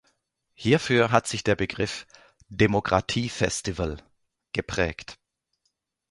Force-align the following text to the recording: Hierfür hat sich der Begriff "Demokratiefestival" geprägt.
Hierfür 0.55 1.11
hat 1.11 1.27
sich 1.27 1.43
der 1.43 1.55
Begriff 1.55 2.07
"Demokratiefestival" 2.49 3.97
geprägt. 4.51 5.19